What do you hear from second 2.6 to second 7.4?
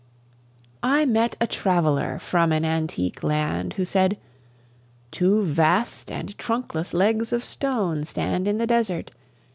antique land Who said: "Two vast and trunkless legs